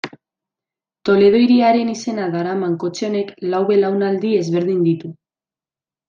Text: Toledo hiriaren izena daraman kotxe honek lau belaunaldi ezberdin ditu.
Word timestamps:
Toledo 1.09 1.41
hiriaren 1.41 1.91
izena 1.91 2.29
daraman 2.35 2.73
kotxe 2.83 3.05
honek 3.09 3.29
lau 3.51 3.59
belaunaldi 3.67 4.31
ezberdin 4.39 4.81
ditu. 4.87 5.13